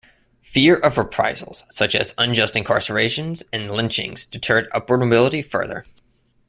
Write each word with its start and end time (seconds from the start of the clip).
Fear 0.41 0.77
of 0.77 0.97
reprisals 0.97 1.63
such 1.69 1.93
as 1.93 2.15
unjust 2.17 2.55
incarcerations 2.55 3.43
and 3.53 3.69
lynchings 3.69 4.25
deterred 4.25 4.67
upward 4.71 5.01
mobility 5.01 5.43
further. 5.43 5.85